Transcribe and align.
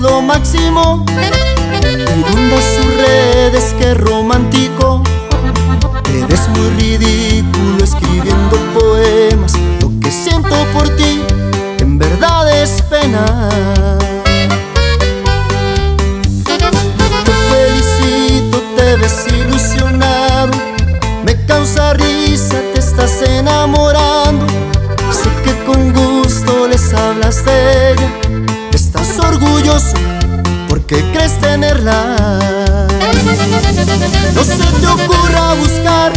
máximo. 0.00 1.04
Inunda 1.82 2.56
sus 2.74 2.96
redes, 2.96 3.74
qué 3.78 3.94
romántico. 3.94 5.02
Eres 6.24 6.48
muy 6.48 6.68
ridículo 6.80 7.84
escribiendo 7.84 8.56
poemas. 8.78 9.52
Lo 9.80 9.90
que 10.00 10.10
siento 10.10 10.56
por 10.72 10.88
ti, 10.96 11.22
en 11.78 11.98
verdad 11.98 12.50
es 12.62 12.82
pena. 12.82 13.48
Te 17.24 17.32
felicito, 17.50 18.62
te 18.76 18.96
ves 18.96 19.26
ilusionado. 19.28 20.52
Me 21.24 21.36
causa 21.44 21.92
risa, 21.94 22.58
te 22.72 22.80
estás 22.80 23.20
enamorando. 23.22 24.46
Sé 25.12 25.28
que 25.44 25.54
con 25.64 25.92
gusto 25.92 26.68
les 26.68 26.94
hablas 26.94 27.44
de 27.44 27.79
porque 30.68 31.04
crees 31.12 31.38
tenerla. 31.40 32.16
No 34.34 34.44
se 34.44 34.56
te 34.56 34.86
ocurra 34.86 35.54
buscar 35.54 36.12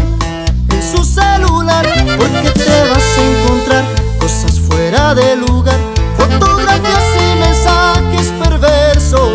en 0.70 0.82
su 0.82 1.04
celular 1.04 1.86
porque 2.18 2.50
te 2.52 2.90
vas 2.90 3.04
a 3.18 3.24
encontrar 3.24 3.84
cosas 4.20 4.60
fuera 4.60 5.14
de 5.16 5.36
lugar, 5.36 5.78
fotografías 6.18 7.04
y 7.22 7.40
mensajes 7.40 8.28
perversos 8.44 9.32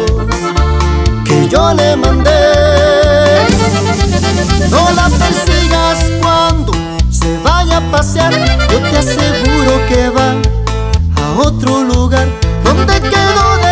que 1.24 1.48
yo 1.48 1.74
le 1.74 1.96
mandé. 1.96 2.38
No 4.70 4.90
la 4.92 5.08
persigas 5.08 5.98
cuando 6.20 6.72
se 7.10 7.38
vaya 7.38 7.78
a 7.78 7.90
pasear, 7.90 8.32
yo 8.70 8.78
te 8.80 8.98
aseguro 8.98 9.86
que 9.88 10.10
va 10.10 10.34
a 11.16 11.40
otro 11.40 11.84
lugar 11.84 12.26
donde 12.64 13.00
quedó 13.00 13.56
de 13.62 13.67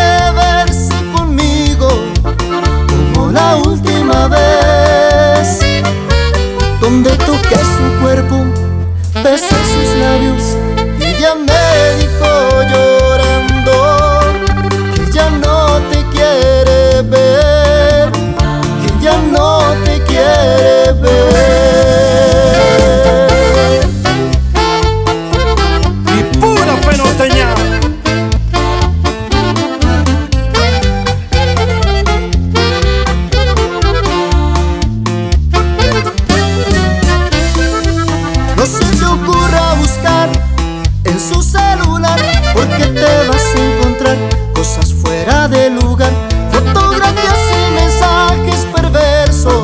porque 42.53 42.85
te 42.85 43.27
vas 43.27 43.55
a 43.55 43.59
encontrar 43.59 44.17
cosas 44.53 44.93
fuera 44.93 45.47
de 45.47 45.69
lugar, 45.69 46.11
fotografías 46.51 47.39
y 47.51 47.71
mensajes 47.73 48.65
perversos 48.75 49.63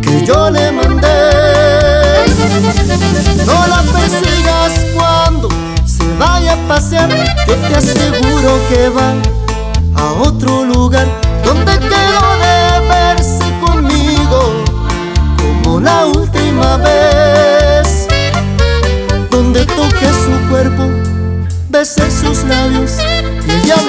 que 0.00 0.24
yo 0.24 0.50
le 0.50 0.72
mandé. 0.72 2.24
No 3.46 3.66
la 3.66 3.82
persigas 3.92 4.72
cuando 4.94 5.48
se 5.84 6.04
vaya 6.18 6.52
a 6.54 6.68
pasear, 6.68 7.08
yo 7.46 7.54
te 7.54 7.76
aseguro 7.76 8.58
que 8.68 8.88
va 8.88 9.12
a 9.96 10.12
otro 10.22 10.64
lugar 10.64 11.06
donde 11.44 11.72
quedó 11.78 12.36
de 12.42 12.53
Sus 22.34 22.44
labios 22.48 22.96
Y 23.46 23.50
ella 23.52 23.83